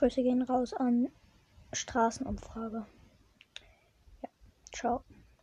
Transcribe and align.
Grüße 0.00 0.22
gehen 0.22 0.40
raus 0.40 0.72
an 0.72 1.10
Straßenumfrage. 1.74 2.86
Ja, 4.22 4.28
ciao. 4.72 5.04